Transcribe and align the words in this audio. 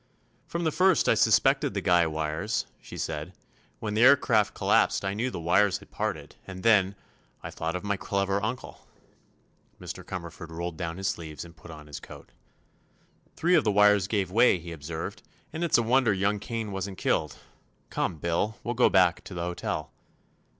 "From 0.47 0.63
the 0.63 0.71
first 0.71 1.07
I 1.07 1.13
suspected 1.13 1.75
the 1.75 1.79
guy 1.81 2.07
wires," 2.07 2.65
she 2.81 2.97
said. 2.97 3.33
"When 3.77 3.93
the 3.93 4.01
aircraft 4.01 4.55
collapsed 4.55 5.05
I 5.05 5.13
knew 5.13 5.29
the 5.29 5.39
wires 5.39 5.77
had 5.77 5.91
parted, 5.91 6.37
and 6.47 6.63
then—I 6.63 7.51
thought 7.51 7.75
of 7.75 7.83
my 7.83 7.97
clever 7.97 8.41
uncle." 8.41 8.87
Mr. 9.79 10.03
Cumberford 10.03 10.49
rolled 10.49 10.75
down 10.75 10.97
his 10.97 11.07
sleeves 11.07 11.45
and 11.45 11.55
put 11.55 11.69
on 11.69 11.85
his 11.85 11.99
coat. 11.99 12.31
"Three 13.35 13.53
of 13.53 13.63
the 13.63 13.71
wires 13.71 14.07
gave 14.07 14.31
way," 14.31 14.57
he 14.57 14.71
observed, 14.71 15.21
"and 15.53 15.63
it's 15.63 15.77
a 15.77 15.83
wonder 15.83 16.11
young 16.11 16.39
Kane 16.39 16.71
wasn't 16.71 16.97
killed. 16.97 17.35
Come, 17.91 18.15
'Bil; 18.15 18.57
we'll 18.63 18.73
go 18.73 18.89
back 18.89 19.23
to 19.25 19.35
the 19.35 19.41
hotel." 19.43 19.91